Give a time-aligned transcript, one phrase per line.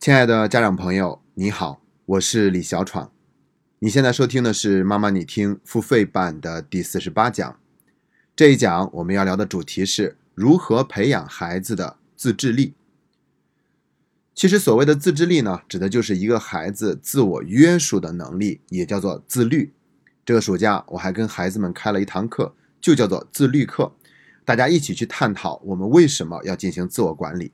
[0.00, 3.12] 亲爱的家长朋友，你好，我是李小闯。
[3.80, 7.60] 你现在收听的是妈妈你听付费版的第四十八讲。
[8.34, 12.72] 这一讲我们要聊的主题是如何培养孩子的自制力。
[14.34, 19.74] 其实所谓的自制力呢，指的就是一个孩子自我约束的能力，也叫做自律。
[20.24, 23.92] 这个暑假我还跟孩子们开了一堂课，就叫做自律课，
[24.46, 27.52] 大家一起去探讨我们为什么要进行自我管理。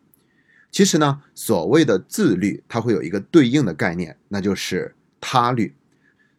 [0.77, 5.75] 其实呢，所谓的自律，它会有一个对应的概念，那就是他律。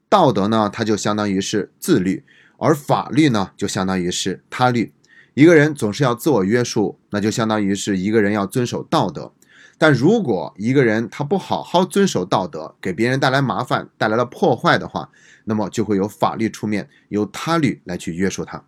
[0.09, 2.23] 道德呢，它就相当于是自律，
[2.57, 4.93] 而法律呢，就相当于是他律。
[5.34, 9.34] 一个人总是要自我约束，那就相当于是一个人要遵守道德。
[9.79, 15.09] 但如果一个人他不好好遵守道德，给别人带来麻烦，带来了破坏的话，
[15.45, 18.63] 那么就会有法律出面，由他律来去约束他。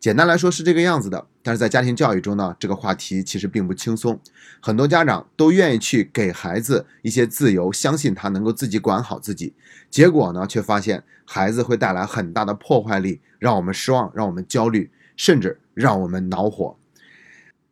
[0.00, 4.18] 简单来说是这个样子的，但是在家庭教育中呢，这个话题其实并不轻松。
[4.60, 9.54] 很多家长都愿意去给孩子一些自由，相信他能够自己管好自己，
[9.90, 16.76] 结果呢，却发现孩子会带来很大的破坏力，让我们失望，让我们焦虑，甚至让我们恼火。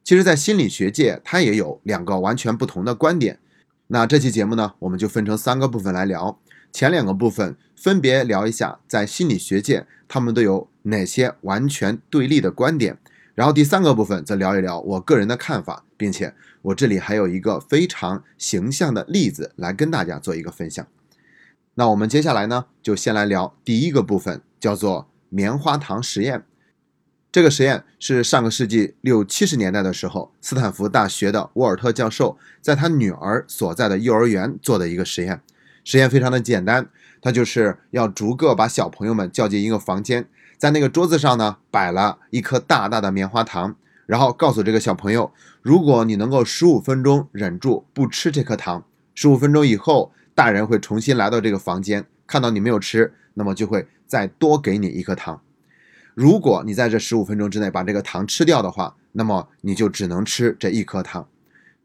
[0.02, 3.38] 其实，在心理学界，它也有两个完全不同的观点。
[3.88, 6.41] 那这期节目呢，我们就分成三个部分来聊。
[6.72, 12.98] 前两个部分分别聊一下，在心理学界他们都有哪些完全对立的观点，
[13.41, 20.86] 然后第三个部分则聊一聊我个人的看法，并且我这里还有一个非常形象的例子来跟大家做一个分享。
[21.77, 26.44] 那我们接下来呢，就先来聊第一个部分，叫做棉花糖实验。
[27.32, 35.41] 这个实验是上个世纪六七十年代的时候，斯坦福大学的沃尔特教授在他女儿所在的幼儿园做的一个实验。
[35.82, 36.91] 实验非常的简单，
[37.22, 40.28] 他就是要逐个把小朋友们叫进一个房间，
[40.61, 55.41] 在那个桌子上呢摆了一颗大大的棉花糖，然后告诉这个小朋友，如果你能够十五分钟忍住不吃这颗糖，十五分钟以后，大人会重新来到这个房间，看到你没有吃，那么就会再多给你一颗糖。
[56.14, 61.26] 如果你在这十五分钟之内把这个糖吃掉的话，那么你就只能吃这一颗糖。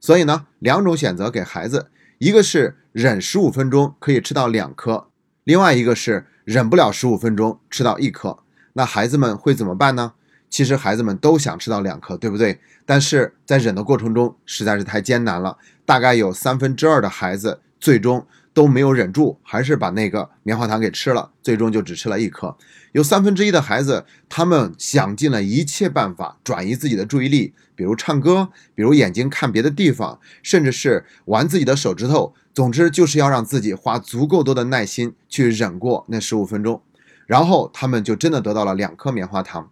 [0.01, 1.89] 所以呢，两种选择给孩子。
[2.17, 5.07] 一个是忍十五分钟可以吃到两颗，
[5.45, 8.39] 另外一个是忍不了十五分钟吃到一颗。
[8.77, 10.13] 那孩子们会怎么办呢？
[10.49, 12.59] 其实孩子们都想吃到两颗，对不对？
[12.85, 18.25] 但是在忍的过程中实在是太艰难了，大概有三分之二的孩子最终。
[18.55, 22.55] 都没有忍住，还是把那个棉花糖给吃了，最终就只吃了一颗。
[22.93, 32.33] 有三分之一的孩子，他们想尽了一切办法转移自己的注意力，比如唱歌，比如眼睛看别的地方，甚至是玩自己的手指头。
[32.53, 36.81] 总之，就是要让自己花足够多的耐心去忍过那十五分钟。
[37.25, 39.69] 然后他们就真的得到了两颗棉花糖。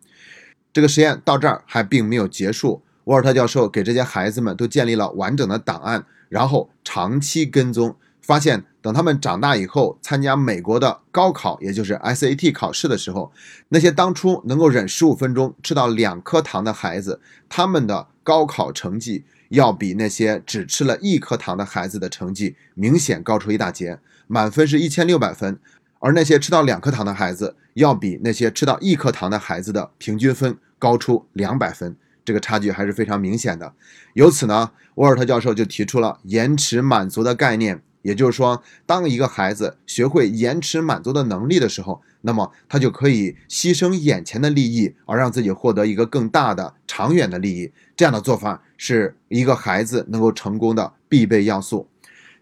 [0.71, 2.81] 这个实验到这儿还并没有结束。
[3.05, 7.95] 沃尔特教授给这些孩子们都建立了完整的档案，然后长期跟踪。
[8.21, 13.33] 发现，等他们长大以后参加美国的高考，也就是 SAT 考试的时候，
[13.67, 17.19] 那些当初能够忍十五分钟吃到两颗糖的孩子，
[17.49, 25.59] 他们的高考成绩要比那些只吃了一颗糖的孩子的成绩明显高出一大截，满分是一千六百分，
[26.03, 33.73] 而那些吃到两颗糖的孩子要比那些吃到一颗糖的孩子的平均分高出两百分，这个差距还是非常明显的。
[34.13, 37.81] 由此呢，沃尔特教授就提出了延迟满足的概念。
[38.01, 47.71] 也就是说，当一个孩子学会延迟满足的能力的时候，那么他就可以牺牲眼前的利益，而让自己获得一个更大的、长远的利益。
[47.95, 51.87] 这样的做法是一个孩子能够成功的必备要素。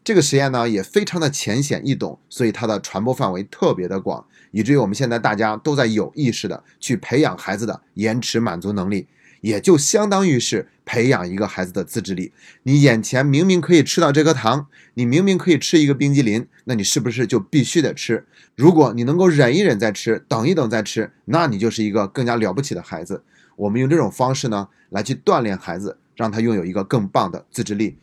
[0.04, 9.08] 这个实验呢，也非常的浅显易懂，所以它的传播范围特别的广，以至于我们现在大家都在有意识的去培养孩子的延迟满足能力。
[9.42, 12.32] 也就相当于是培养一个孩子的自制力。
[12.62, 18.24] 你眼前明明可以吃到这颗糖，你明明可以吃一个冰激凌，那你是不是就必须得吃？
[18.56, 23.24] 如果你能够忍一忍再吃，等一等再吃，那你就是一个更加了不起的孩子。
[23.56, 27.98] 我们用这种方式呢，来去锻炼孩子，让他拥有一个更棒的自制力。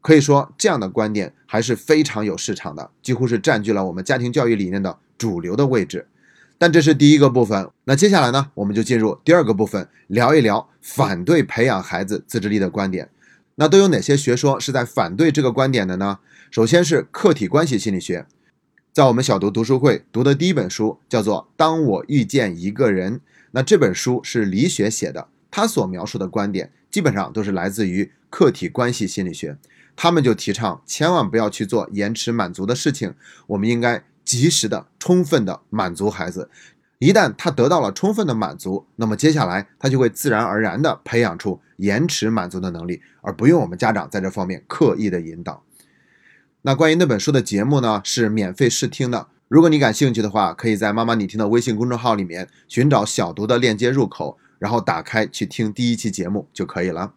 [0.00, 6.06] 可以说，这样的观点还是非常有市场的，几乎是占据了我们家庭教育理念的主流的位置。
[6.56, 13.08] 但这是第一个部分，那接下来呢，我们就进入第二个部分，聊一聊反对培养孩子自制力的观点。
[13.56, 16.18] 那都有哪些学说是在反对这个观点的呢？
[16.50, 18.26] 首先是客体关系心理学，
[18.92, 23.16] 在我们小读读书会读的第一本书叫做《当我遇见一个人》，
[23.52, 29.56] 那这本书是李雪写的，他所描述的观点基本上都是来自于客体关系心理学，
[29.94, 33.14] 他们就提倡千万不要去做延迟满足的事情，
[33.46, 34.02] 我们应该。
[34.22, 36.48] 及时的、充分的满足孩子，
[37.00, 45.64] 一旦他得到了充分的满足，那么接下来他就会自然而然的培养出延迟满足的能力，而不用我们家长在这方面刻意的引导。
[46.62, 49.26] 那关于那本书的节目呢，是免费试听的。
[49.48, 57.14] 如果你感兴趣的话，可以在妈妈你听的微信公众号里面寻找小读的链接入口，然后打开去听第一期节目就可以了。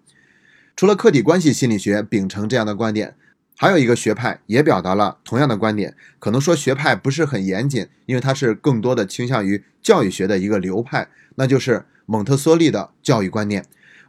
[0.75, 3.15] 除了客体关系心理学秉承这样的观点，
[3.55, 5.95] 还有一个学派也表达了同样的观点。
[6.17, 13.63] 可能说学派不是很严谨，因为它是更多的倾向于教育学的一个流派，那就是蒙特梭利的教育观念。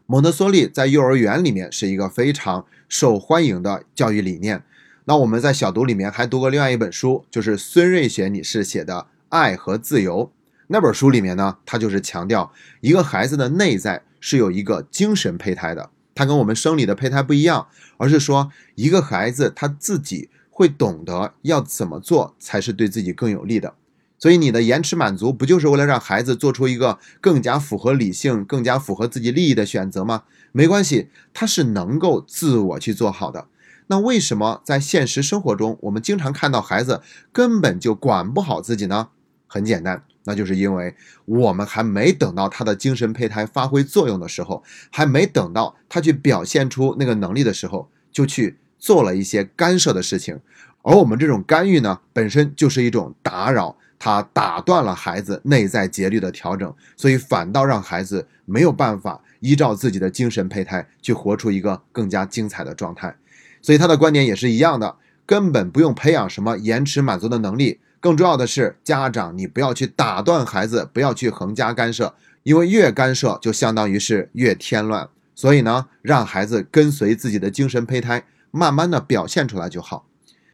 [0.07, 4.63] 蒙特梭利在幼儿园里面是一个非常受欢迎的教育理念。
[5.07, 8.95] 那我们在小读里面还读过另外一本书，就是孙瑞雪女士写的
[9.29, 10.27] 《爱和自由》
[10.75, 23.75] 那本书里面呢，他就是强调一个孩子的内在是有一个精神胚胎的，它跟我们生理的胚胎不一样，而是说一个孩子他自己会懂得要怎么做才是对自己更有利的。
[24.19, 30.25] 所以你的延迟满足不就是为了让孩子做出一个更加符合理性、更加符合自己利益的选择吗？
[30.51, 33.47] 没关系，他是能够自我去做好的。
[33.87, 37.01] 那为什么在现实生活中，我们经常看到孩子
[37.31, 39.11] 根本就管不好自己呢？
[39.47, 40.95] 很简单，那就是因为
[41.25, 50.41] 我们还没等到他的精神胚胎发挥作用的时候，还没等到他去表现出那个能力的时候，就去做了一些干涉的事情。
[50.83, 63.17] 而我们这种干预呢，本身就是一种打扰，它打断了孩子内在节律的调整，所以反倒让孩子没有办法依照自己的精神胚胎去活出一个更加精彩的状态。
[63.63, 75.09] 所以他的观点也是一样的，根本不用培养什么延迟满足的能力，更重要的是家长你不要去打断孩子，不要去横加干涉，因为越干涉就相当于是越添乱。
[75.35, 80.05] 所以呢，让孩子跟随自己的精神胚胎，慢慢的表现出来就好。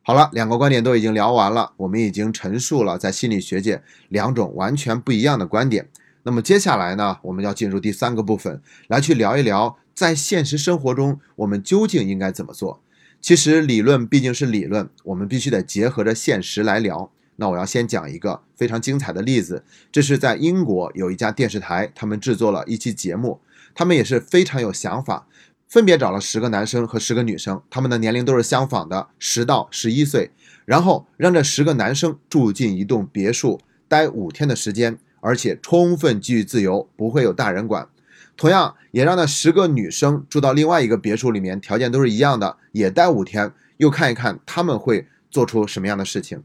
[0.02, 5.88] 好了，两个观点都已经聊完了，我们已经陈述了在心理学界两种完全不一样的观点。
[6.22, 12.80] 那么接下来呢，我们要进入第三个部分，来去聊一聊在现实生活中我们究竟应该怎么做。
[13.20, 17.10] 其实理论毕竟是理论，我们必须得结合着现实来聊。
[17.40, 23.40] 那我要先讲一个非常精彩的例子，这是在英国有一家电视台，他们制作了一期节目，
[23.74, 25.26] 他们也是非常有想法，
[25.66, 30.30] 分别找了十个男生和十个女生，他们的年龄都是相仿的，十到十一岁，
[30.66, 33.58] 然后让这十个男生住进一栋别墅，
[33.88, 37.88] 待五天的时间，而且充分给予自由，不会有大人管。
[38.36, 46.42] 同样也让那十个女生住到另外一个别墅里面，条件都是一样的，也待五天，又看一看他们会做出什么样的事情。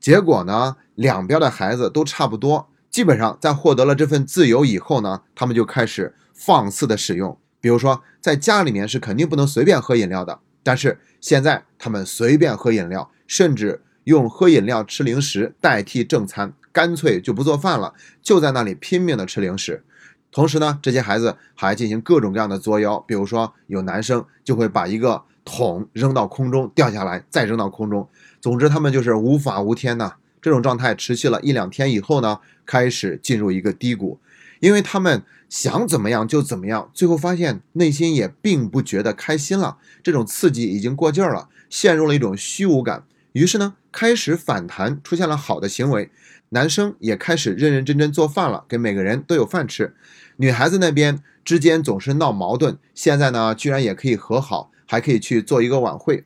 [0.00, 7.38] 结果呢，两边的孩子都差不多，基本上在获得了这份自由以后呢，他们就开始放肆的使用。
[7.60, 19.84] 比如说，在家里面是肯定不能随便喝饮料的，但是现在他们随便喝饮料，甚至用喝饮料吃零食代替正餐，干脆就不做饭了，就在那里拼命的吃零食。
[20.30, 28.06] 同时呢，这些孩子还进行各种各样的作妖，比如说有男生就会把一个桶扔到空中掉下来，再扔到空中。
[28.38, 30.12] 总之，他们就是无法无天呐。
[30.42, 34.20] 这种状态持续了一两天以后呢，开始进入一个低谷，
[34.60, 39.78] 因为他们想怎么样就怎么样，最后发现内心也并不觉得开心了。
[40.02, 43.04] 这种刺激已经过劲儿了，陷入了一种虚无感。
[43.32, 46.10] 于是呢，开始反弹，出现了好的行为。
[46.50, 49.94] 男生也开始认认真真做饭了，给每个人都有饭吃。
[50.40, 56.24] 女孩子那边之间总是闹矛盾，现在呢居然也可以和好，还可以去做一个晚会。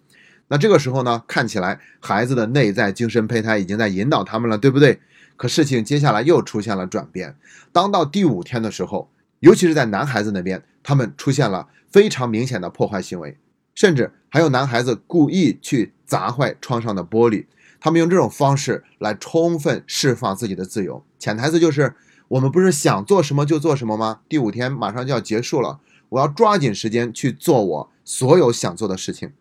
[0.49, 5.00] 那这个时候呢，看起来孩子的内在精神胚胎已经在引导他们了，对不对？
[5.38, 7.37] 可事情接下来又出现了转变。
[7.73, 13.38] 当到第五天的时候，尤其是在男孩子那边，他们出现了非常明显的破坏行为，
[13.75, 17.47] 甚至还有男孩子故意去砸坏窗上的玻璃。
[17.81, 21.95] 他们用这种方式来充分释放自己的自由，潜台词就是：
[22.33, 24.21] 我们不是想做什么就做什么吗？
[24.27, 29.33] 第五天马上就要结束了，我要抓紧时间去做我所有想做的事情。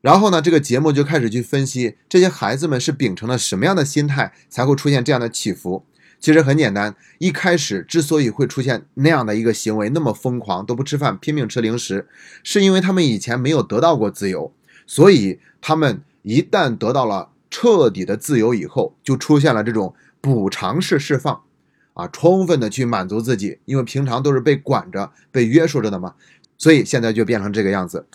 [0.00, 5.84] 然后呢，这个节目就开始去分析这些孩子们是秉承了什么样的心态，才会出现这样的起伏。
[6.18, 12.08] 其实很简单，一开始之所以会出现那样的一个行为，那么疯狂都不吃饭，拼命吃零食，
[12.42, 14.52] 是因为他们以前没有得到过自由，
[14.86, 16.02] 所以他们。
[16.22, 21.44] 一旦得到了彻底的自由以后，就出现了这种补偿式释放，
[21.96, 26.14] 啊，充分的去满足自己，因为平常都是被管着、被约束着的嘛，
[26.58, 28.06] 所以现在就变成这个样子，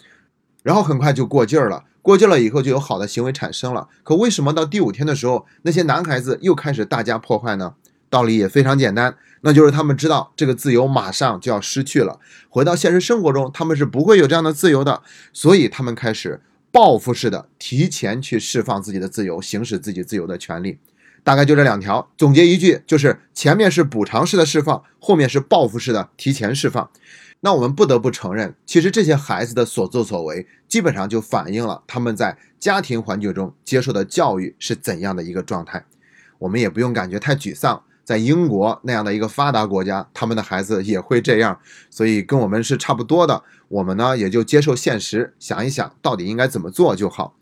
[0.62, 3.88] 然后很快就过劲儿了，过劲儿了以后就有好的行为产生了。
[4.04, 7.74] 可为什么到第五天的时候，那些男孩子又开始大加破坏呢？
[8.12, 12.20] 道理也非常简单，那就是他们知道这个自由马上就要失去了，
[12.50, 15.02] 回到现实生活中，他们是不会有这样的自由的，
[15.34, 16.42] 所以他们开始。
[16.74, 20.80] 报复式的提前去释放自己的自由，行使自己自由的权利，
[21.24, 22.10] 大概就这两条。
[22.18, 26.90] 总结一句，就是前面是补偿式的释放，后面是报复式的提前释放。
[27.44, 35.84] 那我们不得不承认，其实这些孩子的所作所为，基本上就反映了他们在家庭环境中接受的教育是怎样的一个状态。
[36.38, 41.60] 我们也不用感觉太沮丧，在英国那样的一个发达国家，他们的孩子也会这样，
[41.90, 43.42] 所以跟我们是差不多的。
[43.70, 47.36] 我们呢，也就接受现实，想一想到底应该怎么做就好。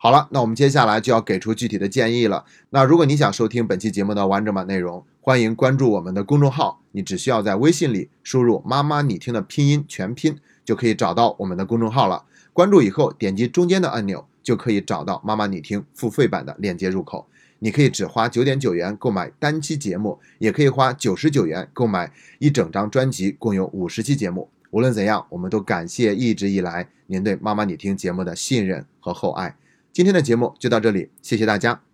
[0.00, 2.44] 好了，那我们接下来就要给出具体的建议了。
[2.70, 6.80] 那如果你想收听本期节目的完整版内容，欢迎关注我们的公众号。
[6.92, 12.24] 你只需要在微信里输入“妈妈你听”的拼音全拼，就可以找到我们的公众号了。
[12.52, 17.26] 关注以后，点击中间的按钮，就可以找到“妈妈你听”付费版的链接入口。
[17.58, 24.48] 你可以只花九点九元购买单期节目，也可以花九十九元购买一整张专辑，共有五十期节目。
[24.70, 29.56] 无论怎样，我们都感谢一直以来您对“妈妈你听”节目的信任和厚爱。
[29.98, 31.87] 今天的节目就到这里，谢谢大家。